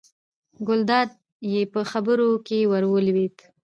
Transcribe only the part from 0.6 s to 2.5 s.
ګلداد یې په خبرو